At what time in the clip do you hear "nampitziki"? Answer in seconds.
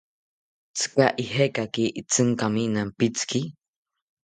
2.73-3.41